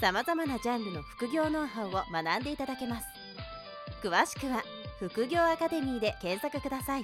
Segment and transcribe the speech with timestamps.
[0.00, 3.06] さまざまなジャンルの副業ノウハウを学んでいただけます。
[4.00, 4.62] 詳しくは
[5.00, 7.02] 副業アカデミーで検索ください。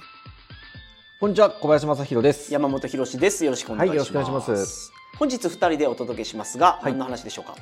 [1.19, 2.53] こんにちは小林正弘です。
[2.53, 3.43] 山本博です。
[3.43, 4.93] よろしくお願いします,、はいます。
[5.19, 6.93] 本日二人でお届けしますが、はい。
[6.93, 7.55] 何の話でしょうか？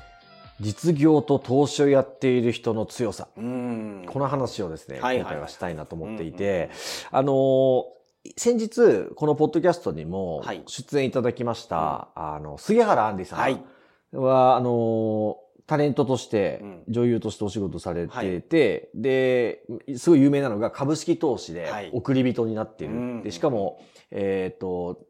[0.60, 3.28] 実業と投資をやっている人の強さ。
[3.36, 4.06] うーん。
[4.06, 6.70] この話をですね、はいはい今回はしたいなと思っていて、
[7.10, 7.84] あのー
[8.38, 10.62] 先日このポッドキャストにもはい。
[10.68, 13.40] 出演いただきました、あの杉原杏里さん。
[13.40, 13.60] はい
[14.14, 16.84] は、あのータレントとして、うん。
[16.90, 19.64] 女優としてお仕事されてて、で、
[19.96, 21.90] すごい有名なのが株式投資ではい。
[21.94, 22.96] 送り人になっている。
[22.96, 23.24] うん。
[23.24, 25.06] でしかも、えっ、と、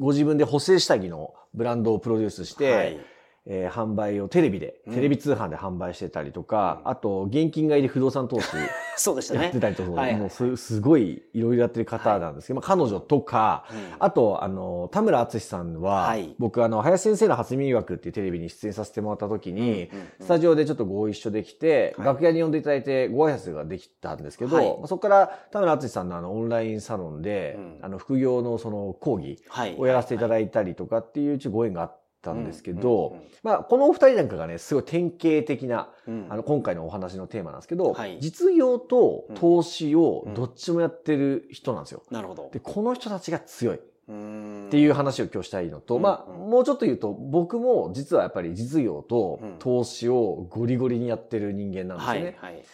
[0.00, 2.98] ご自分で補正下着のブランドをプロデュースして、はい
[3.44, 4.94] えー販売をテレビで、うん。
[4.94, 6.90] テレビ通販で販売してたりとか、うん。
[6.90, 8.48] あと、現金買いで不動産投資
[8.96, 9.44] そうでしたね。
[9.44, 10.20] やってたりとか、はいはい。
[10.20, 13.76] もうすすごいいろいろやってる方なんですけど、まあ、彼女とか、うん。
[13.98, 16.34] あと、あの、田村敦さんは、はい。
[16.38, 22.06] 僕、あの、林先生の初耳学っていうテレビに出演させてもらった時に、うんうんスタジオでちょっとご一緒できて、はい。
[22.06, 24.66] 楽屋に呼んでいただいてご挨拶ができたんですけど、はい。
[24.78, 27.78] まあそこから田村敦さんのあの、オンラインサロンで、うん。
[27.82, 29.74] あの、副業のその講義はい。
[29.78, 36.26] をやらせていただいいたりとかっていうご縁があったんですけど、うんうんうんまあ、このお二人なんかがね、すごい典型的な、うん。
[36.30, 38.18] あの、今回のお話のテーマなんですけど、はい。
[38.20, 42.02] 実業と投資をどっちもやってる人なんですよ。
[42.10, 42.50] なるほど。
[42.52, 43.76] で、この人たちが強い。
[43.76, 46.50] っっていう話を今日したいのと、うんまあ、うん。
[46.50, 49.56] もうちょっと言うと、僕も実はやっぱり実業とうん。
[49.58, 52.36] 投資をゴリゴリにやってる人間なんですよね。
[52.40, 52.64] はいはい。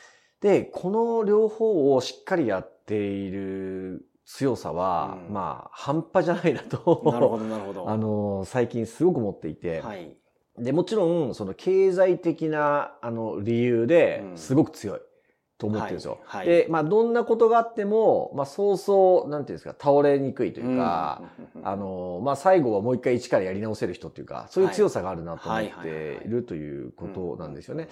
[0.40, 5.32] で、この両方をしっかりやっている強さは、うん。
[5.32, 7.02] まあ、半端じゃないなと。
[7.10, 7.88] なるほどなるほど。
[7.90, 10.14] あの、最近すごく思っていて、はい。
[10.58, 14.36] で、もちろん、その経済的な、あの、理由でう、ん。
[14.36, 15.00] すごく強い。
[15.56, 16.20] と思ってるんですよ。
[16.24, 16.56] はいはい。
[16.56, 21.20] で、まあ、どんなことがあっても、まあ、そうそう、なんていうんですか、倒れにくいというか、
[21.56, 21.66] うん。
[21.66, 27.88] あの、まあ、最後はもう一回一からやり直せる人っていうか、そういう強さがあるなと思っているということなんですよね。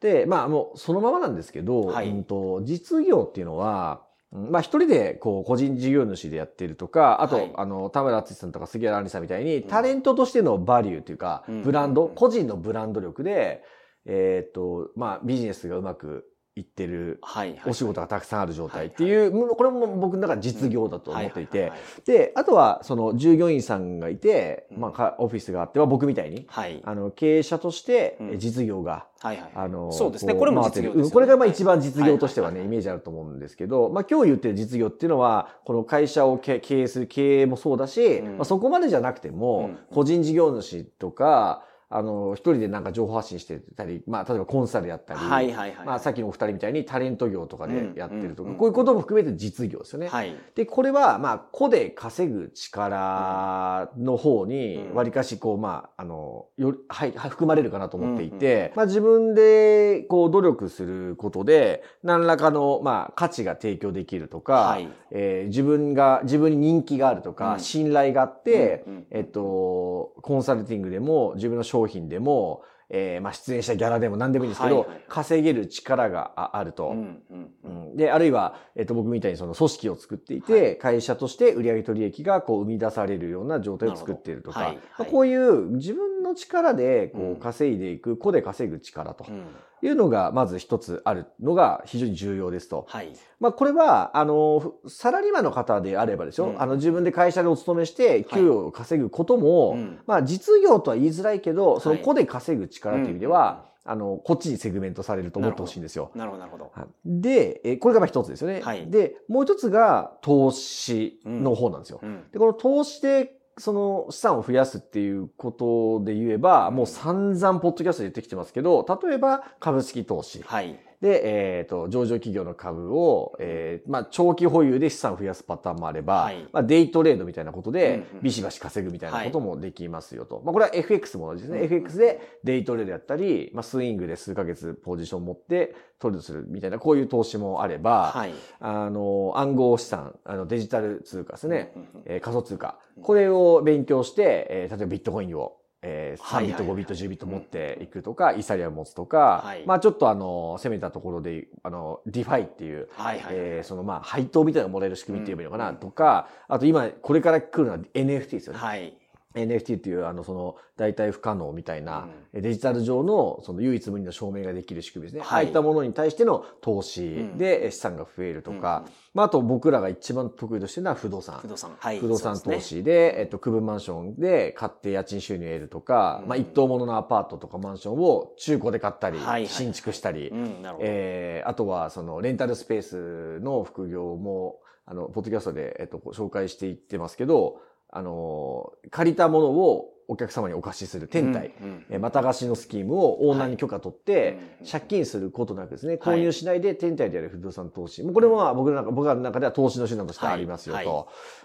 [0.00, 2.10] で、まあ、もう、そのままなんですけど、はい。
[2.10, 7.52] うんと、実業っていうのは、うんまあ、一人で、こう、個人事業主でやってるとか、あと、はい。
[7.56, 9.62] あの、田村敦さんとか杉原杏里さんみたいに、ん。
[9.62, 12.14] タレントとしてのバリューというか、うんブランド、うん。
[12.14, 13.62] 個人のブランド力で、
[14.04, 16.26] えーっと、まあ、ビジネスがうまく
[16.58, 21.72] いってる、はいはいお仕事がたくさんある状態っていう、もうこれも僕の中で実業だと思っていて、
[22.04, 24.80] で、あとは、その従業員さんがいて、うん。
[24.80, 26.80] まあか、オフィスがあっては僕みたいに、はい。
[26.84, 30.32] あの、経営者として実業が、はいはいあの、そうですね。
[30.34, 31.02] うこれも実業ですよね。
[31.02, 32.74] うんこれがまあ一番実業としてはね、はいはいはい。
[32.74, 38.36] イメージあると思うんですけど、まあ今日言ってる実業っていうのは、この会社を経経営する経営もそうだし、うん。
[38.36, 39.78] まあそこまでじゃなくても、うん。
[39.94, 45.86] 個人事業主とか、あの、一人でなんか情報発信してたり、まあ例えばコンサルやったり、はいはいはい。
[45.86, 48.58] まあさっきのお二人みたいにタレント業とかでやってるとか、うんうん。
[48.58, 50.08] こういうことも含めて実業ですよね。
[50.08, 50.36] はい。
[50.54, 54.94] で、これは、まあ、個で稼ぐ力の方にう、ん。
[54.94, 64.88] わりかし、こう、まあ、あの、より、はい、はい含まれるかなと思っていて、まあ、自分で、こう、努力することで、何らかの、まあ、価値が提供できるとか、はい。
[65.10, 67.60] えー自分が、自分に人気があるとか、うん。
[67.60, 74.96] 信頼があって、うんうんえっと、コンサルティングでも、自分の商品でも、えーまあ、出演したギャラでも何でもいいんですけど、はいはい。
[74.96, 76.88] はい稼げる力がああると。
[76.88, 77.90] うんうんうん。
[77.90, 77.96] うん。
[77.96, 84.76] で、あるいは、えっと、僕みたいにその組織を作っていて、会社として売上取益がこう生み出されるような状態を作っているとか、はいはい。
[84.76, 87.32] まあこういう自分の力でこうん。
[87.32, 89.26] う稼いでいく、個で稼ぐ力と。
[89.28, 89.46] うん
[89.82, 92.86] いうのがまず一つあるのが非常に重要ですと。
[92.88, 93.12] はい。
[93.40, 96.62] まあこれは、あの、サラリーマンの方であればですよ、うん。
[96.62, 99.98] あの自分で会社でお勤めして給与を稼ぐことも、うん。
[100.06, 106.10] まあ実業とは言いづらいけど、そのはい個で稼ぐ力という意味では、あの、こっちにセグメントされると思ってほしいんですよ。
[106.14, 106.70] なるほどなるほど。
[106.74, 106.86] はい。
[107.06, 108.60] で、えーこれがまあ一つですよね。
[108.62, 108.90] はい。
[108.90, 112.00] で、もう一つが投資の方なんですよ。
[112.02, 112.24] うん。
[112.30, 120.42] で、この投資で、その資産を増やすっていうことで言えば、もう散々ポッドキャストで言ってきてますけど、例えば株式投資。
[120.42, 130.42] はいで、えっ、と、上場企業の株を、えーまあ、長期保有で資産を増やすパターンもあれば、はいまあ、デイトレードみたいなことでうんうん、ビシバシ稼ぐみたいなこともできますよと。
[130.44, 131.62] まあ、これは FX も同じですね。
[131.64, 141.72] FX でデイトレードやったり、まあ、スイングで数ヶ月ポジションを持ってトレードするみたいな、こういう投資もあれば、はいあの、暗号資産、あの、デジタル通貨ですね。
[141.76, 142.78] うんうんうんえー仮想通貨。
[143.00, 153.34] これを勉強して、えー例えばビットコインをえー、3はいビット、はいはい5ビット、10ビット持っていくとか、イーサリアム持つとか、はいまあちょっとあの、攻めたところで、あの、ディファイっていう、はいはい。
[153.34, 158.58] えーそのまあ配当みたいなのがもらえる仕組みって言えばいいのかな、うんとか、あと今、これから来るのは NFT ですよね。
[158.58, 158.97] はい。
[159.34, 165.20] NFT っていう、あの、その、代替不可能みたいな、デジタル上の、その唯一無二の証明ができる仕組みですね。
[165.20, 168.84] はいああいったものに対しての投資でえ資産が増えるとか、
[169.14, 171.48] まあ、あと僕らが一番得意としてるのは不動産不。
[171.48, 171.76] 動産。
[171.78, 171.98] はい。
[172.00, 172.78] 不動産投そうですね。
[172.80, 180.62] 資で、えっと、区分マンションで買って家賃収入を得るとか、うんまあ、一棟物のアパートとかマンションを中古で買ったり、はいはい新築したり、うん。
[180.80, 187.60] えーあとは、その、レンタルスペースの副業も、あの、ポッドキャストで、えっと、紹介していってますけど、
[187.90, 196.18] あの、借りたものをお客様にお貸しする天体、うんうんえーまた貸しのスキームをオーナーに許可取って、うん借金することなくですね、はい。
[196.18, 198.02] 購入しないで天体である不動産投資。
[198.02, 200.76] もうこれもまあ僕の中僕らの中では投資の手段としてありますよと。
[200.78, 200.86] はい。
[200.86, 201.04] はい。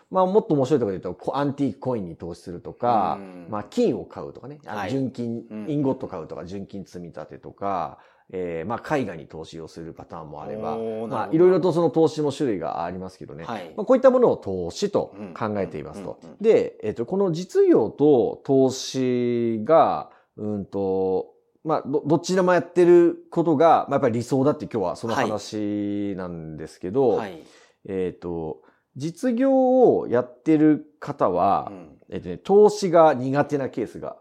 [0.10, 3.48] まあもっと面白いところで言うと、こアンティークコインに投資するとか、うん。
[3.50, 4.90] まあ金を買うとかね、あのはい。
[4.90, 5.70] 純金、うん。
[5.70, 8.00] インゴット買うとか、純金積み立てとか、
[8.32, 10.78] えーまあ絵画に投資をするパターンもあれば、
[11.08, 13.44] まあいろいろとその投資も種類がありますけどね。
[13.44, 16.20] はいまあ、こういったものを投資と考えていますと。
[16.22, 21.34] うんうんうんで、えっ、と、この実業と投資が、うんと、
[21.64, 27.44] まあ、ど、どちらもやってることが、まあ、やっぱり理想だって今日はその話なんですけど、はい。
[27.88, 28.62] えっ、と、
[28.96, 34.18] 実業をやってる方は、うんえっ、とね、投資が苦手なケースが、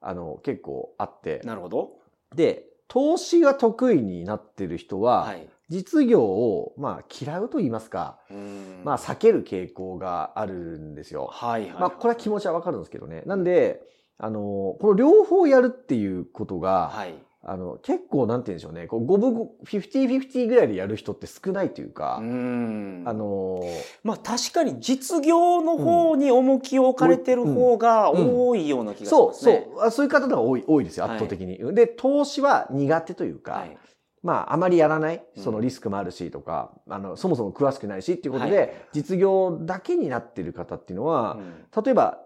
[0.00, 1.98] あの、結構あって、なるほど。
[2.34, 5.48] で、投資が得意になってる人は、はい。
[5.68, 11.28] 実業を、まあ、嫌うと言いますか、うんまあ、避ける傾向があるんですよ。
[11.32, 11.70] はいはい。
[11.72, 13.22] まあ、これは気持ちはわかるんですけどね。
[13.26, 13.82] なんで、
[14.18, 17.14] あの、この両方やるっていうことが、はい。
[17.48, 23.60] あの、結構なんて言うんでしょうね、こう、五分五、50-50ぐらいでやる人って少ないというか、うんあの、
[24.02, 29.68] まあ確かに実業の方に重きを置かれてる方が多いような気がしそう、そますね。
[29.76, 31.74] う、あそういう方が多い、多いですよ、はい圧倒的に。
[31.74, 33.78] で、投資は苦手というか、はい。
[34.24, 42.18] まあ、あまりやらない、うんそのリスクもあるしとか、あの、そもそも詳しくないしっていうことで、はい実業だけになってる方っていうのはう、ん例えば、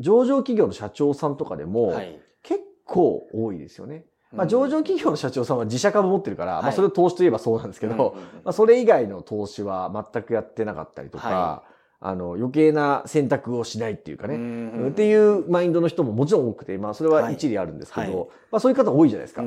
[0.00, 2.20] 上場企業の社長さんとかでも、はい。
[2.42, 4.06] 結構多いですよね。
[4.32, 4.48] まあ、うん。
[4.48, 6.72] 上場企業の社長さんは自社株持ってるから、まあ、はい。
[6.72, 11.62] それを投資といえばそうなんですけど、まあ、それ以外の投資は全くやってなかったりとか、は
[12.00, 19.42] あの、余計な選択をしないっていうかね、うんっていうマインドの人ももちろん多くて、まあ、それは一理あるんですけど、まあ、そういう方多いじゃないですか。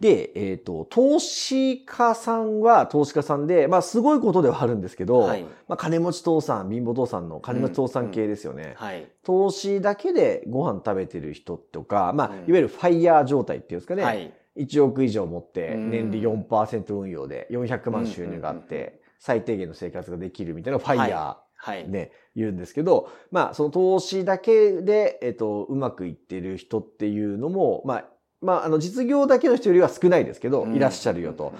[0.00, 8.74] うんうんうんで、えっ、と、投資家さんは投資家さんで、まあ、すごいことではあるんですけど、はいまあ、金持ち父さん、貧乏父さんの金持ち父さん系ですよね。
[8.76, 9.06] はい。
[9.22, 14.02] 投資だけでご飯食べてる人とか、まあ、うんいわゆるファイヤー状態っていうんですかね。
[14.02, 14.32] はい。
[14.56, 21.88] 1億以上持って、うん年利4%運用で400万収入があっうんうんうんて、最低限の生活ができるみたいなファイヤはいー。
[21.88, 28.04] ね、言うんですけど、まあ、その投資だけで、えっと、うまくいってる人っていうのも、まあ、
[28.44, 31.52] まあ、あの、実業だけの人よりは少ないですけど、いらっしゃるよと。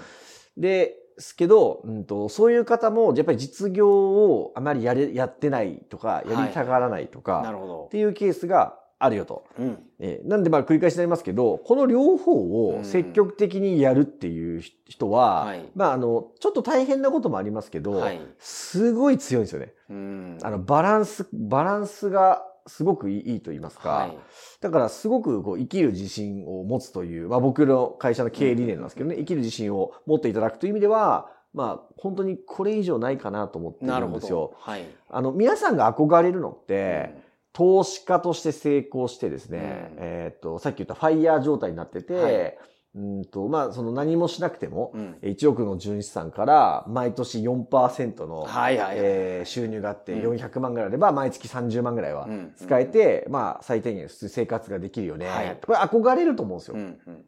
[0.57, 7.89] で、すけど、うんと、そういう方も、やっぱり実業をあまりやれ、やってないとか、やりたがらないとか、なるほどっ。
[7.89, 9.45] ていうケースがあるよと。
[9.59, 9.77] うん。
[9.99, 18.19] えーなんでまあ繰り返しになりますけど、この両方を積極的にやるっていう人は、はいまああの、ちょっと大変なこともありますけど、はい。
[18.39, 19.73] すごい強いんですよね。
[19.89, 24.17] うんあの、バランス、バランスがすごくいいと言いますか、はい。
[24.61, 34.57] だからすごくこう生きる自信を持つという、まあ僕の会社の経営理念なんですけどね、生きる自信を持っていただくという意味では、まあ本当にこれ以上ないかなと思ってなるんですよど。。
[34.59, 34.85] はい。
[35.09, 42.57] あの、皆さんが憧れるのって、投資家として成功してですね、うんえっ、と、さっき言ったファイヤー状態になってて、はい
[42.95, 45.17] うんと、まあ、その何もしなくても、うん。
[45.21, 48.95] 1億の純資産から毎年4%の、はいはいはい。
[48.97, 55.27] えー収入があってうん400万ぐらいあれば毎月30万ぐらいはうん使えて、まあ最低限生活ができるよね。
[55.27, 56.75] はいこれ憧れると思うんですよ。
[56.75, 57.25] うんうん。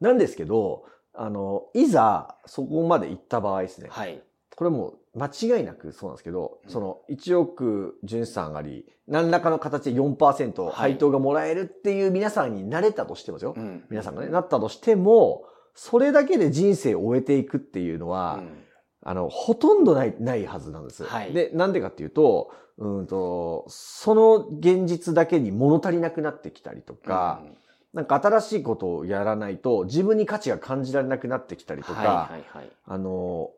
[0.00, 0.84] なんですけど、
[1.14, 3.88] あの、いざそこまで行った場合ですね。
[3.90, 4.20] はい。
[4.54, 13.54] これもう間違いなくそうなんですけど、うんその1億純資産あり、何らかの形で4%はい配当がもらえるっていう皆さんになれたとしてもですよ。
[13.56, 15.44] うん皆さんがね、なったとしても、
[15.74, 18.62] それだけで人生を終えていくっていうのは、うん
[19.08, 21.04] あの、ほとんどない、ないはずなんです。
[21.04, 27.42] はいで、なんでかっていうと、うんと、その現実だけに物足りなくなってきたりとか、
[27.94, 32.70] なんか新しいことをやらないと自分に価値が感じられなくなってきたりとか、はいはいはい。
[32.84, 33.50] あの、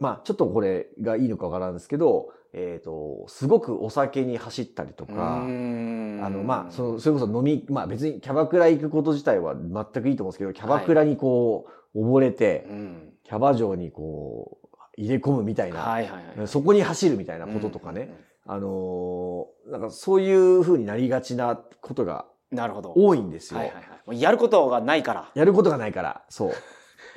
[0.00, 13.12] まあちょっとこれがいいのかわからんですけど、えっ、と、すごくお酒に走ったりとか、あの、まあ、その、それこそ飲み、まあ別にキャバクラ行くこと自体は全くいいと思うんですけど、キャバクラにこう、溺れて、うん。
[13.22, 16.48] キャバ嬢にこう、入れ込むみたいな、はいはいはい。
[16.48, 18.12] そこに走るみたいなこととかね、
[18.46, 22.92] あのーなんかそういう風になりがちなことがなるほど。
[22.96, 23.60] 多いんですよ。
[23.60, 23.76] はいはい
[24.06, 24.20] はい。
[24.20, 25.30] やることがないから。
[25.34, 26.22] やることがないから。
[26.28, 26.52] そう。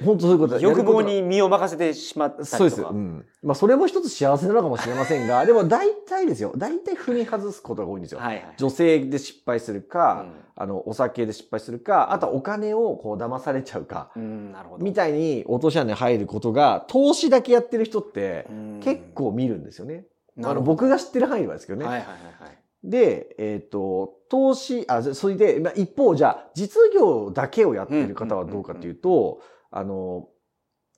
[0.04, 2.58] 本当そういうこと欲望に身を任せてしまったりとか。
[2.58, 2.82] そうです。
[2.82, 3.26] うん。
[3.42, 6.54] まあ、それも一つ幸せなのかもしれませんが、 でも大体ですよ。
[6.56, 8.20] 大体踏み外すことが多いんですよ。
[8.20, 8.54] はいはい。
[8.58, 14.84] 女性で失敗するか、うんあの、お酒で失敗するか、あとはお金をこう騙されちゃうか、うん、なるほど。
[14.84, 20.06] みたいに落とし穴に入ることが、投資だけやってる人ってうん結構見るんですよね。
[20.44, 21.86] あの僕が知ってる範囲はですけどね。
[21.86, 22.58] はいはいはいはい。
[22.84, 29.42] で、えっ、と、投資、あ、それで、まあ、一方、じゃあ、実業だけをやってる方はどうかっていうと、
[29.76, 30.28] あの、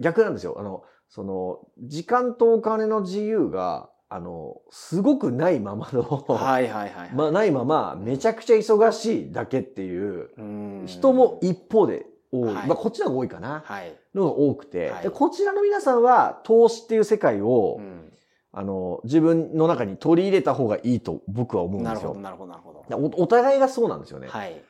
[0.01, 0.57] 逆なんですよ。
[0.59, 7.11] あの、その、時間とお金の自由が、あの、すごくないままの、はいはいはいはい。
[7.15, 12.53] まあ、ないまま、めちゃくちゃ忙しいだけっていううん人も一方で多い。
[12.53, 13.63] はいまあ、こっちの方が多いかな。
[13.65, 13.97] はい。
[14.13, 18.11] のが多くて、はいで、こちらの皆さんは、投資っていう世界を、うん
[18.57, 22.51] あの、自分の中に取り入れた方がいいと僕は思うんですよなるほど。
[22.51, 23.17] なるほどなるほど。
[23.19, 24.27] おお互いがそうなんですよね。
[24.29, 24.61] はい。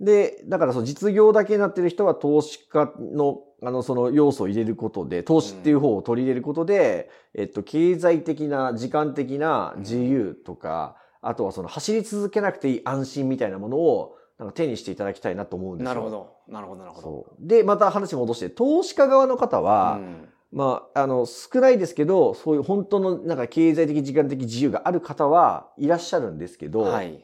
[0.00, 15.94] で、だからその実業だけになってる人は投資家の、あの、その要素を入れることで、投資っていう方を取り入れることで、えっと、経済的な、時間的な自由とか、あとはその走り続けなくていい安心みたいなものを、なんか手にしていただきたいなと思うんですよ。
[15.94, 16.10] なるほ。
[16.10, 16.36] ど。
[16.48, 17.36] なるほどなるほど。
[17.40, 27.22] で、また話戻して、投資家側の方は、うんまあ、あの、少ないですけど、そういう本当の、なんか経済的、時間的自由がある方はいらっしゃるんですけど、はい。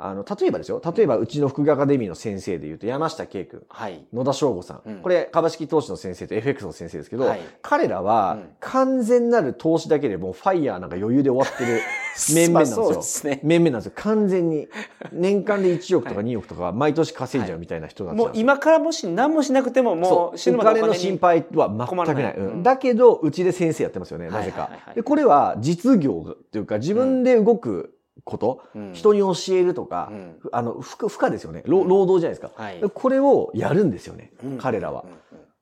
[0.00, 0.80] あの、例えばですよ。
[0.96, 4.06] 例えば、うちの福岡アカデミーの先生で言うと、山下圭君、はい。
[4.12, 4.82] 野田翔吾さん。
[4.86, 11.80] うんこれ、株式投資の先生と FX の先生ですけど、はい彼らはうん完全なる投資だけでもうファイヤーなんか余裕で終わってる
[12.34, 12.82] 面々なんですよ。
[12.84, 13.40] まあそうですね。
[13.42, 13.92] 面々なんですよ。
[13.96, 14.68] 完全に。
[15.12, 18.28] 年間で1億とか2億とか毎年稼いじゃうみたいな人なんですよ。
[18.28, 22.34] もう今からもし何もしなくてももそうう死ぬまでお金の心配は全くない。
[22.36, 24.94] うんうんだけど、うちで先生やってますよね、なぜかはいはいはいはい。
[24.96, 28.92] で、これは実業っていうか、自分で動くこと、うん。
[28.92, 30.38] 人に教えるとかう、ん。
[30.52, 31.62] あの、負荷負荷ですよね。
[31.66, 32.62] 労労働じゃないですか。
[32.62, 32.80] はい。
[32.80, 34.58] でこれをやるんですよね、うん。
[34.58, 35.04] 彼らは。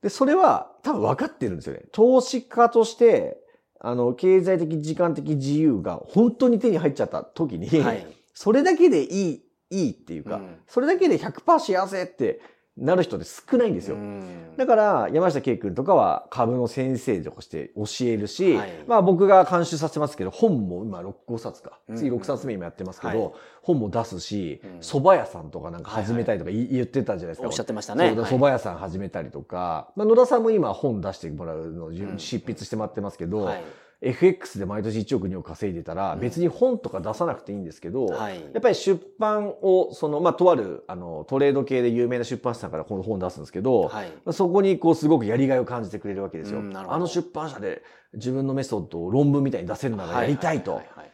[0.03, 1.83] で、それは多分分かってるんですよね。
[1.93, 3.39] 投資家として、
[3.81, 8.07] あの、経済的、時間的自由が本当に手に入っちゃった時に、はい。
[8.35, 10.57] それだけでいい、いいっていうか、うん。
[10.67, 12.41] それだけで100%幸せって
[12.76, 13.97] なる人って少ないんですよ。
[13.97, 14.54] うん。
[14.56, 18.73] だから、山下圭君とかは株の先生として教えるし、はい。
[18.87, 21.78] まあ僕が監修させてますけど、本も今6、5冊か。
[21.88, 21.97] うん。
[21.97, 23.33] 次6冊目今やってますけど、はい。
[23.62, 27.49] 本も出すしうん、蕎麦屋さんとかなんか始めたりとか言言ってたじゃないですか。
[27.49, 28.11] おっしゃってましたね。
[28.11, 33.64] 蕎麦屋さん始めたりとか、まあ、野田さんも今本出してもらうの執筆してもらってますけど、はい
[34.03, 44.12] FX で毎年1億2億稼いでたらうん別に本とか出さなくていいんですけど、はいやっぱり出版を、その、まあ、とある、あの、トレード系で有名な出版社さんからこの本出すんですけど、はい。
[44.33, 46.61] そこにこうすごくやりがいを感じてくれるわけですよ。
[46.61, 47.83] うんあの出版社で
[48.15, 50.73] 自分のメソッドを論文みたいに出せるならやりたいと。
[50.73, 51.11] ははははい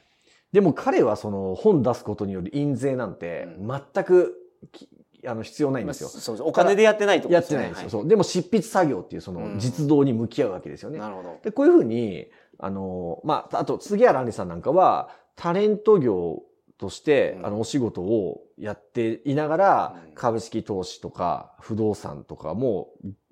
[0.52, 4.34] でも彼はその本出すことによる印税なんてう全く
[4.70, 4.88] き
[5.26, 6.08] あの必要ないんまあですよ。
[6.08, 7.66] そうですお金でやってないってことやですよね。
[7.66, 8.00] ってないんですよ。
[8.00, 10.98] そうでも執筆作業っていうその実動に向き合うわけですよね。
[10.98, 11.38] なるほど。
[11.42, 12.28] で、こういうふうに、
[12.58, 16.42] あの、まあ、あと、杉原杏里さんなんかは、タレント業
[16.78, 17.46] として、うん。
[17.46, 20.14] あの、お仕事をやっていながら、うん。
[20.14, 22.90] 株式投資とか、不動産とかも、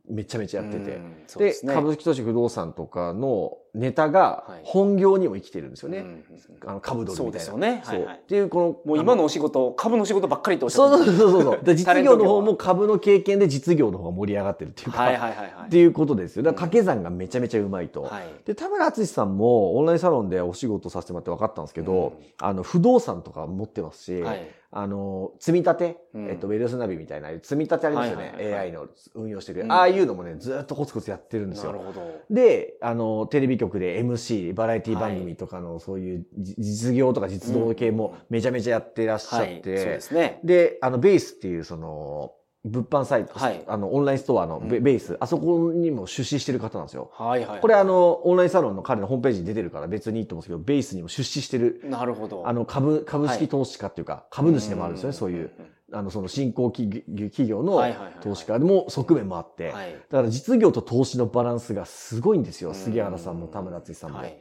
[0.08, 1.00] めちゃめちゃやってて。
[1.38, 5.98] で株式投資不動産とかのネタがはい本業にも生きてるんですよね。
[5.98, 6.24] うん
[6.66, 7.44] あの株ドルそうみたいな。
[7.44, 7.82] ですよね。
[7.84, 15.50] そうはいはいっていうこのもう今のあお仕事、株の仕事ばっかりとおっしゃってそうそうそうそう 実業の方も株の経験で実業の方が盛り上がってるっていうか、はいはいはいはい。
[15.66, 16.42] っていうことですよ。
[16.42, 18.02] だから掛け算がめちゃめちゃうまいと。
[18.02, 18.24] はい。
[18.44, 24.50] で、田村敦さんもオンラインサロンでお仕事させてもらって分かったんですけど、うんあの、不動産とか持ってますし、はい。
[24.72, 28.22] あの、積み立て、うんえっと、ウェルスナビみたいな、積み立てありますよね。
[28.22, 31.72] はいはいはいはい AI の運用してる、うんああいうのもね、ずっとコツコツやってるんですよ。
[31.72, 32.00] なるほど。
[32.30, 39.46] で、あの、テレビ局で MC、バラエティ番組とかの、そういうじ実業とか実動系もめちゃめちゃやってらっしゃはい。
[39.46, 40.40] そうって、ですね。
[40.44, 42.32] で、あの、ベースっていう、その、
[42.64, 47.10] 物販サイト、はいあの、オンラインストアのベ,、うんベース、あそこにも出資してる方なんですよ。
[47.14, 47.60] はいはい。
[47.60, 52.46] これあの、オンラインサロンの彼のホームページに出てるから別にいいと思うんですけど、ベースにも出資してる、なるほど。
[52.46, 55.50] あの、株、株式投資家っていうか、株主でもあるんですよね、んそういう、。
[55.92, 57.82] あの、その新興企業企業の
[58.20, 59.92] 投資家でも側面もあって、はい。
[60.10, 64.18] だから実業と投資のバランスがすごいんですよ、うん杉原さんも田村敦さんも。
[64.18, 64.38] はい。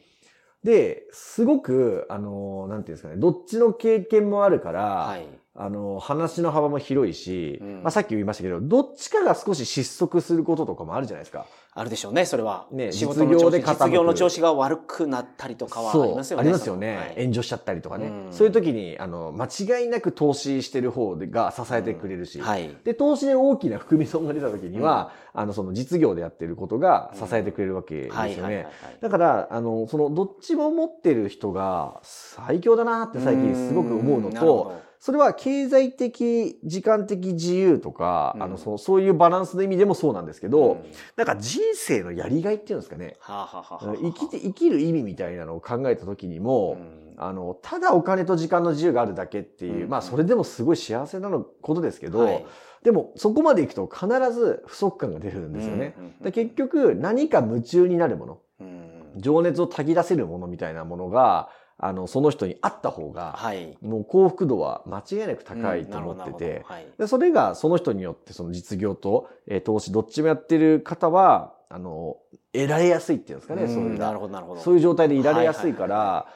[0.64, 5.26] で、すごく、あの、なんていうんですかね、どっちの経験もあるから、はい。
[5.62, 11.48] あの、話の幅も広いし、うんまあさっき言いましたけど、どっちかが少し失速することとかもあるじゃないですか。
[11.74, 12.68] あるでしょうね、それは。
[12.72, 16.42] ね仕事の調子実業で傾く実業の調子が悪くなったりとかはありますよね。
[16.42, 16.96] ありますよね。
[16.96, 18.08] はい炎上しちゃったりとかね。
[18.08, 22.74] うんそういう時に、あの、間違いなく投資してる方が支えてくれるし、はい。
[22.86, 28.98] で、投資で大きな含み損が出た時には、あの、その実業でやってることが支えてくれるわけですよねはい。。
[29.02, 38.44] だから、あの、その、どっちも持ってる人が最強だなって最近すごく思うのと、それは経済的、時間的自由とか、うん。
[38.44, 40.84] あのそうそういうバランスの意味でもそうなんですけど、うん。
[41.16, 43.16] なんか人生のやりがいっていうんですかね。
[43.20, 47.16] はあはあは生きて、生きる意味みたいなのを考えた時にも、うん。
[47.18, 49.90] あの、ただお金と時間の自由があるだけっていう、うん。
[49.90, 52.46] まあそれでもすごい幸せなのことですけど、はい。
[52.84, 55.96] でもそこまでいくと必ず不足感が出るんですよね。
[56.22, 58.90] で結局何か夢中になるもの、うん。
[59.18, 61.50] 情熱をたぎらせるものみたいなものが、
[61.82, 63.78] あの、その人にあった方が、はい。
[63.82, 72.18] もう幸福度は間違いなく高いうんと思ってて、ほどはいでそれがその人によってその実業と、えー投資どっちもやってる方は、あの、
[72.52, 74.08] 得られやすいっていうんですかね、うんそれが。
[74.08, 74.62] なるほどなるほど。
[74.62, 76.28] そういう状態でいられやすいかはいはいら、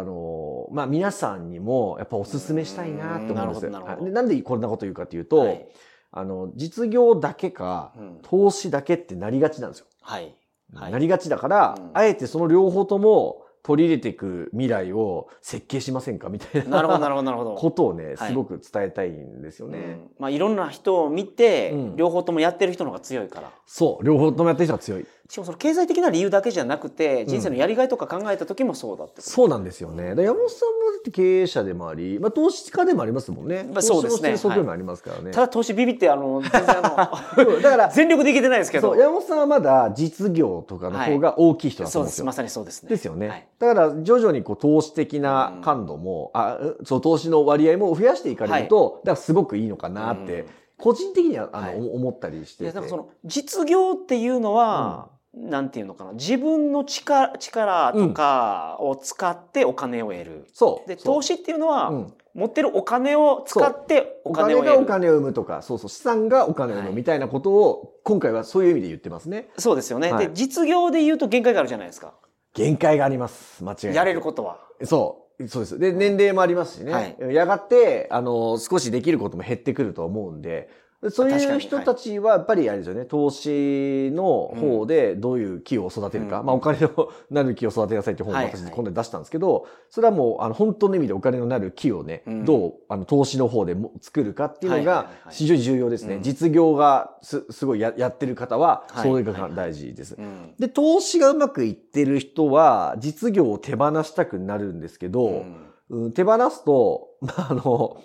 [0.00, 5.68] あの、まあ、皆さんにもやっぱお勧めしたいなって思うんですうんななんでこんなこと言うかというと、はい
[6.10, 9.86] あの、実業だけか、うん投資だけってなりがちなんですよ。
[10.00, 10.34] はい。
[10.74, 17.54] はいなりがちだから、うんあえてその両方とも取り入れていく未来を設計しませんかみたいななるほどなるほどなるほど。
[17.54, 19.78] ことをね、はいすごく伝えたいんですよね。
[19.78, 23.50] うんまあいろんな人を見て、うん両方ともやってる人の方が強いから。
[23.66, 25.06] そう、両方ともやってる人は強い。
[25.28, 29.30] しかもその経済的な理由だけじゃなくて、人生のやりがいとか考えた時もそうだってこと。
[29.30, 30.14] そうなんですよね。
[30.14, 30.68] で山本さん
[31.04, 33.64] も経営者でもあり、まあ、投資家でもありますもんね。
[33.70, 35.32] まあそうですね側面もありますからね。
[35.32, 38.96] ただ投資ビビってあの全然あ そうだからの、 全力でいけてないですけど。
[38.96, 42.08] 山本さんはまだ実業とかの方が大きい人だとそうです。
[42.08, 42.24] 思うんですよ。
[42.24, 42.88] まさにそうですね。
[42.88, 43.28] ですよね。
[43.28, 50.46] はいだから徐々にこう投資的な感度も、あうそう投資の割合も増やしていかれると、だからすごくいいのかなって、うん
[50.78, 52.64] 個人的にはあの、はい思ったりしてて。
[52.64, 60.46] いやだからその実業っていうのは、なんていうのかな自分の力力とかを使ってお金を得る。
[60.52, 60.88] そう。
[60.88, 64.72] で投資っていうのは、うん持ってるお金を使っておお金を得る。
[64.72, 69.48] 金がお金を生むとか、そうそう、資産がお金を生むはいみたいなことを、今回はそういう意味で言ってますね。
[69.58, 72.14] そうですよね、はいで実業で言うと限界があるじゃないですか。
[72.54, 73.64] 限界があります。
[73.64, 74.60] 間違いなくやれることは。
[74.84, 75.48] そう。
[75.48, 75.78] そうです。
[75.80, 76.92] で、年齢もありますしね。
[76.92, 80.68] はいやがて、あの、少しできることも減ってくると思うんで、
[81.10, 86.46] そういう人たちはやっぱりあれですよね、投資の方でどういう木を育てるか、うん。
[86.46, 88.72] まあお金のなる木を育てなさいって本を私はいはい。
[88.72, 92.44] 今度出したんですけど、それはもうあの本当の意味でお金のなる木をね、うん。
[92.44, 95.34] どうあの投資の方でも作るかっていうのがはいはいはい。
[95.34, 96.16] 非常に重要ですね。
[96.16, 96.22] うん。
[96.22, 99.02] 実業がすすごいややってる方は、はい。
[99.04, 100.16] そういうのが大事です。
[100.18, 100.54] うん。
[100.58, 105.68] で、投資がうまくいってる人は、実業を手放したくなるんですけど、うん。
[105.90, 107.96] うん、手放すと、まあ、あの、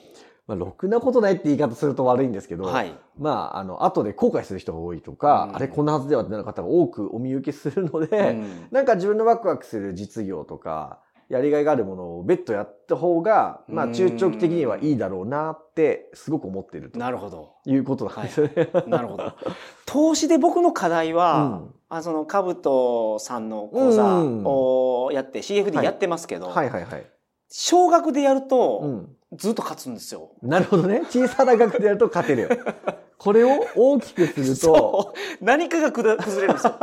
[0.45, 2.93] まあ、ろくなことないって言い方すると悪いんですけど、はい。
[3.17, 17.53] まあ、あの、後で後悔する人が多いとか、うんあれこんなはずではってなる方が多くお見受けするので、うん なんか自分のワクワクする実業とか、やりがいがあるものを別途やった方が、まあ、中長期的にはいいだろうなって、すごく思っているとなるほど。
[17.65, 18.69] いうことなんですよね。
[18.87, 19.31] なるほど。
[19.87, 27.05] 投資で僕の課題は、うんあその、かぶとさんの講座をやって、CFD やってますけど、はいはいはい。
[27.55, 29.15] 少額でやると、うん。
[29.37, 30.31] ずっと勝つんですよ。
[30.41, 31.03] なるほどね。
[31.09, 32.49] 小さな額でやると勝てる。
[33.19, 35.13] これを大きくすると。
[35.39, 36.73] 何かがくだ崩れるんですよ。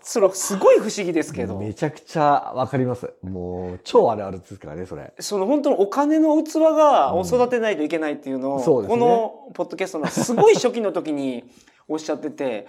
[0.00, 1.58] それすごい不思議ですけど。
[1.58, 3.12] めちゃくちゃわかります。
[3.22, 5.12] もう、超あるあるですからね、それ。
[5.20, 11.44] その本当のお金の器がうんを育てないといけないっていうのを、そうですねこのポッドキャストのすごい初期の時に
[11.88, 12.66] おっしゃってて、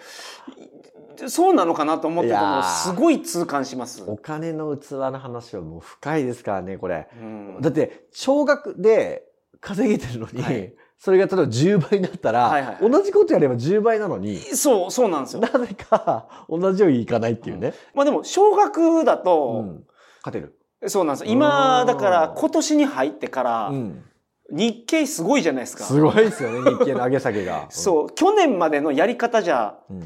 [1.28, 4.04] そうなのかなと思ってたのすごい痛感します。
[4.08, 7.08] お金の器の話はもう深いですからね、これ。
[7.22, 9.24] うんだって、少額で
[9.60, 10.74] 稼げてるのに、はい
[11.04, 15.50] それが例えば10倍になったら、はいはいはい同じことやれば10倍なのに、そう、そうなんですよな。
[15.50, 17.74] ぜか同じようにいかないっていうね。
[17.94, 19.84] まあでも、少額だうと、ん。
[20.24, 20.58] 勝てる。
[20.88, 21.32] そうなんですよ。
[21.34, 24.04] 今、うんだから今年に入ってから、うん。
[24.54, 25.84] 日経すごいじゃないですか。
[25.84, 27.66] すごいですよね、日経の上げ下げが。
[27.72, 29.98] そう、去年までのやり方じゃ、うん。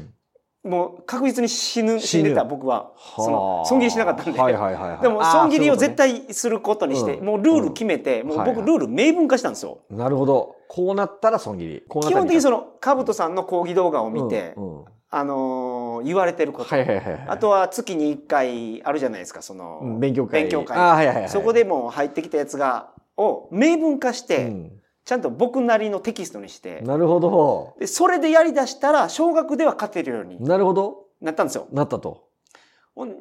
[0.64, 0.70] うん。
[0.70, 2.92] もう確実に死ぬ、死んでた僕は。
[3.16, 4.40] そはのあ損切りしなかったんで。
[4.40, 5.00] はいはいはいはい。
[5.02, 9.78] でも、損切りを絶対することにして、うんもうルール決めて、もう僕はいはいルール明文化したんですよ。
[9.90, 10.56] なるほど。
[10.68, 11.84] こうなったら損切り。
[11.88, 16.68] 基本的にその、かぶとさんの講義動画を見て、うんうんあのー言われてること。
[16.68, 17.24] はいはいはいはい。
[17.28, 20.42] あとは月に1回あるじゃないですか、その、うん勉強会。
[20.42, 21.28] 勉強会はいはいはい。
[21.28, 24.72] そこでもう入ってきたやつが、を明文化して、うん
[25.04, 27.76] ちゃんと僕なりのテキストにして、なるほど。
[27.80, 31.06] でそれでやり出したら、少額では勝てるようになるほど。
[31.22, 31.66] なったんですよ。
[31.72, 32.28] なったと。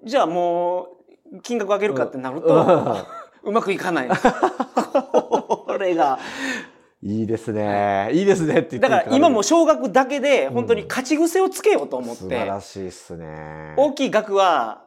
[0.03, 0.87] じゃあも
[1.31, 3.05] う、金額上げるかってなると、
[3.41, 4.09] うまくいかない。
[4.09, 6.19] これが。
[7.01, 8.09] いいですね。
[8.11, 13.75] いいですねって言ってだから今もう少額だけで本当に勝ち癖をつけようと思って、素晴らしいっすね。
[13.77, 14.86] 大きい額は、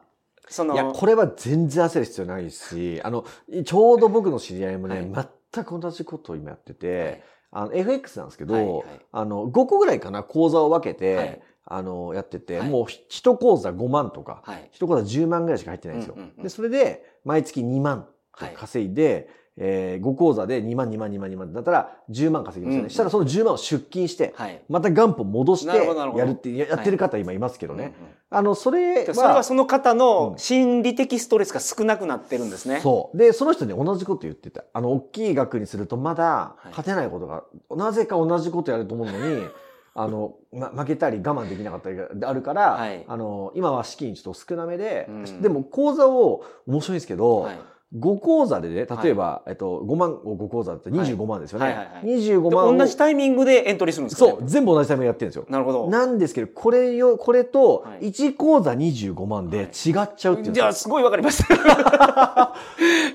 [0.51, 3.25] その、いや、これは全然焦る必要ないし、あの、
[3.65, 8.83] ちょうど僕の知り合いもね、は全く同じことを今やってて、あの、FX なんですけど、はいはい。
[9.13, 11.41] あの、5個ぐらいかな、講座を分けて、はい。
[11.63, 12.69] あの、やってて、はい。
[12.69, 14.69] もう1講座5万とか、はい。
[14.73, 16.15] 一講座10万ぐらいしか入ってないんですよ。
[16.17, 18.07] うんうんうんで、それで、毎月2万
[18.55, 22.83] 稼いで、えー、5講座で2万2万2万2万だったら10万稼ぎますよね。
[22.85, 24.61] うんしたらその10万を出金して、はい。
[24.69, 25.75] また元本戻して
[26.17, 27.83] やるってややってる方今いますけどね。
[27.83, 32.79] うんうんあの、それは、でそれはその方うんの心理的ストレスが少なくなってるんですね。
[32.79, 33.17] そう。
[33.17, 34.63] で、その人に同じこと言ってた。
[34.71, 37.43] あの、大きい額にするとまだはい勝てないことが、
[37.75, 39.43] なぜか同じことやると思うのに、
[39.93, 47.59] あの、ま、負けたり我慢できなかったりがあるから、はいあの、今は資金ちょっと少なめで、うんでも講座を、面白いんですけど、はい
[47.93, 51.65] 5講座でね、例えば、えっと、5万を5講座だって25万ですよね。
[51.65, 55.45] はいはいはいはい25で万を同じタイミングでエントリーするんですか、ね、そう、全部同じタイミングでやってるんですよ。
[55.49, 55.89] なるほど。
[55.89, 61.43] なんですけど、これよ、これとはい1講座25万で違っちゃうっていうんですよじゃあ、すごいわかります。
[61.51, 62.55] あ、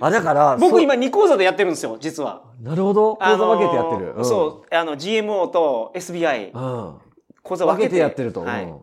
[0.01, 2.43] だから、僕今2講座でやってるんですよ、実は。
[2.63, 3.17] なるほど。
[3.17, 4.13] 講座分けてやってる。
[4.15, 6.95] あのーそう、あの、GMO と SBI、うん。
[7.43, 8.43] 講座分けて分けてやってると。
[8.43, 8.77] はいうん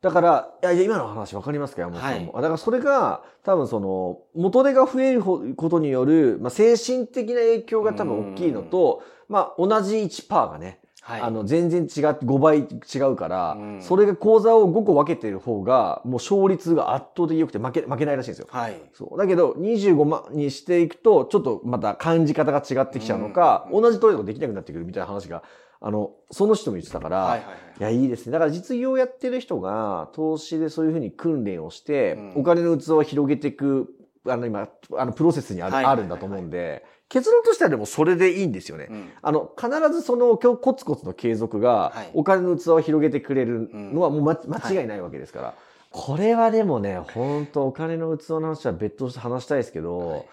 [0.00, 2.32] だから、いや、いや今の話分かりますか山本さんも。
[2.32, 11.20] はだからそれが、多分その、元手が増えることによる、まあ、精神的な影響が多分大きいのと、まあ、同じ1%がね、はい。
[11.22, 18.48] あの、全然違って5倍違うから、うんそれが講座を5個分けてる方が、もう勝率が圧倒的に良くて負け、負けないらしいんですよ。
[18.50, 18.80] はい。
[18.92, 19.18] そう。
[19.18, 25.42] だけど、25万にしていくと、ちょっとまた感じ方が違ってきちゃうのか、うん同じトレードができなくなってくるみたいな話が、
[25.80, 27.82] あの、その人も言ってたから、はいはいい。
[27.82, 28.32] や、いいですね。
[28.32, 32.32] だから実業やってる人が、投資でそういうふうに訓練をして、うん。
[32.36, 33.88] お金の器を広げていく、
[34.26, 38.88] あの、今、あの、プロセスにある,、はいあるんだと思うんで、結論としてはでもそれでいいんですよね。
[38.90, 39.10] うん。
[39.22, 45.54] あの、必ずその今日コツコツの継続がはい、お金の器を広げてくれるのはもうま間違いないわけですから。
[45.90, 50.26] これはでもね、本当お金の器の話は別途して話したいですけど、はい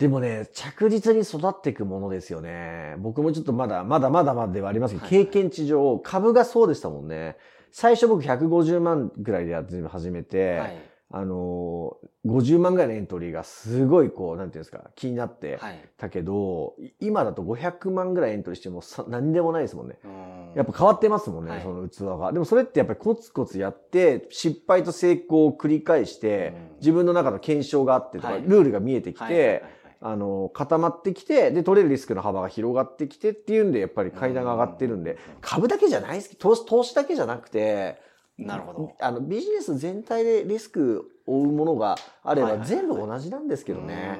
[0.00, 2.94] でもね、着実に育っていくものですよね。
[3.00, 7.36] 僕もちょっとまだ、まだまだまだではありますけど、はいはい経験値上、株がそうでしたもんね。
[7.70, 10.90] 最初僕150万ぐらいでやって始めて、はい。
[11.12, 15.88] あのー、50万ぐらいのエントリーがすごいこう、なんていうんですか、気になってはい。
[15.98, 19.98] たけど、い今だと500万ぐらいエントリーしてもさ何でもないですもんね。
[20.04, 22.32] うんやっぱ変わってますもんね、はいその器が。
[22.32, 29.62] でもそれってやっぱりコツコツやって、失敗と成功を繰り返して、うん自分の中の検証があってとか、はいルールが見えてきて、
[30.02, 38.00] あの、固まってきて、で、取れるリスクの幅が広がってきてっていうんで、やっぱり階段が上がってるんで、株だけじゃないですけど、投資、投資だけじゃなくて、
[38.38, 38.92] なるほど。
[39.00, 44.18] あの、ビジネス全体でリスクを負うものがあれば、全部同じなんですけどね。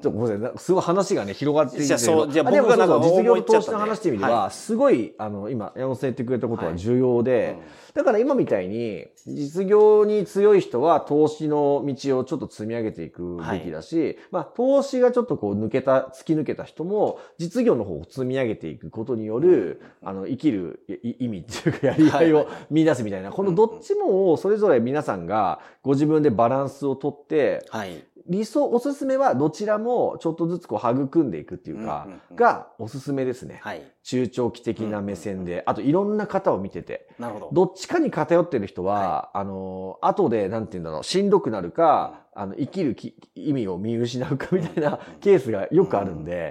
[0.00, 0.58] うんちょっとごめんなさいな。
[0.58, 1.84] すごい話がね、広がっていて。
[1.84, 6.78] じゃあそうじゃああでも僕がなんか実業投資の話っていう意味では、はすごい、あの、今、山本さん言ってくれたことははい。
[6.78, 7.94] 重要で、うん。
[7.94, 28.02] だから今みたいに、実業に強い人は投資の道をちょっと積み上げていくべきだし、まあ、投資がちょっとこう抜けた、突き抜けた人も、実業の方を積み上げていくことによる、あの、生きるい意味っていうか、やりがいを見出すみたいな、このどっちもをそれぞれ皆さんがご自分でバランスをとって、はい。
[28.30, 33.58] 理想、おすすめはどちらもちょっとずつこう育んでいくっていうかがおすすめですね。
[33.60, 33.82] はい。
[34.04, 37.08] 中長期的な目線で、あといろんな方を見てて。
[37.18, 37.50] なるほど。
[37.52, 46.50] どっちかに偏ってる人は、あの、後で、なんて言うんだろう、しんどくなるか、あの、生きるき意味を見失うかみたいなケースがよくあるんで、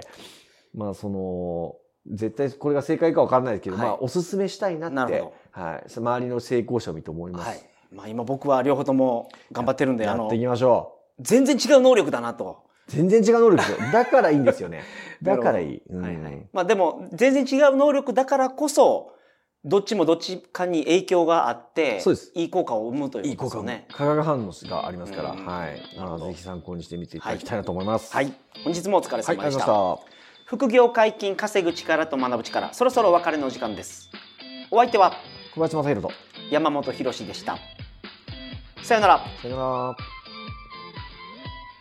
[0.74, 7.48] まあ、その、絶対これが正解かわからないですけど、はいまあ、おすすめしたいなってはい、周りの成功者を見て思います。
[7.48, 7.70] はい。
[7.92, 10.99] まあ今僕は両方とも頑張ってるんで、あのやってい、きましょう。
[11.20, 12.64] 全然違う能力だなと。
[12.88, 13.78] 全然違う能力ですよ。
[13.92, 14.82] だからいいんですよね。
[15.22, 15.82] だからいい。
[15.88, 16.46] うんはいはい。
[16.52, 19.12] まあでも、全然違う能力だからこそ、
[19.64, 23.62] どっちもどっちかに影響があって、そうですいい効果を生むといいうい効果。
[23.92, 25.96] 化学反応がありますから、うんはい。
[25.96, 28.12] なるほどまあぜひ参考にしてみていただきたいなと思います。
[28.14, 28.32] はい。
[28.64, 29.26] 本日もお疲れ様でし。
[29.26, 29.98] がとうございましたた。
[30.46, 32.72] 副業解禁、稼ぐ力と学ぶ力。
[32.72, 34.10] そろそろお別れの時間です。
[34.70, 35.12] お相手は
[35.54, 36.12] 小林正宏と。
[36.50, 37.58] 山本博史でした。
[38.82, 39.20] さよなら。
[39.42, 40.19] さよなら。